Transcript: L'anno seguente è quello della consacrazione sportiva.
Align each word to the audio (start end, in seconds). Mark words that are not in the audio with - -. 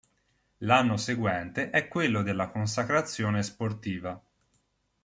L'anno 0.61 0.97
seguente 0.97 1.69
è 1.69 1.87
quello 1.87 2.23
della 2.23 2.49
consacrazione 2.49 3.43
sportiva. 3.43 4.19